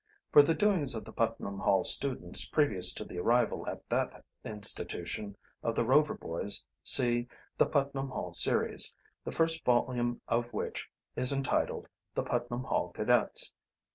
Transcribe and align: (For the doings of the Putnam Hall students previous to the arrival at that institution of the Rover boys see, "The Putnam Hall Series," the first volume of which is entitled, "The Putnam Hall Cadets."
(For 0.31 0.41
the 0.41 0.55
doings 0.55 0.95
of 0.95 1.05
the 1.05 1.13
Putnam 1.13 1.59
Hall 1.59 1.83
students 1.83 2.49
previous 2.49 2.91
to 2.93 3.05
the 3.05 3.19
arrival 3.19 3.67
at 3.67 3.87
that 3.89 4.25
institution 4.43 5.37
of 5.61 5.75
the 5.75 5.83
Rover 5.85 6.15
boys 6.15 6.65
see, 6.81 7.27
"The 7.59 7.67
Putnam 7.67 8.09
Hall 8.09 8.33
Series," 8.33 8.95
the 9.23 9.31
first 9.31 9.63
volume 9.63 10.19
of 10.27 10.51
which 10.53 10.89
is 11.15 11.31
entitled, 11.31 11.87
"The 12.15 12.23
Putnam 12.23 12.63
Hall 12.63 12.89
Cadets." 12.89 13.53